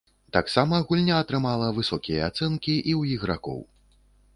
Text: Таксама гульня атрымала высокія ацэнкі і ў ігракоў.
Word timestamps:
Таксама 0.35 0.79
гульня 0.87 1.19
атрымала 1.25 1.69
высокія 1.77 2.25
ацэнкі 2.33 2.73
і 2.89 2.91
ў 2.99 3.01
ігракоў. 3.19 3.67